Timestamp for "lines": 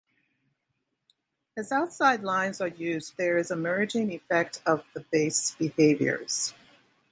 2.23-2.59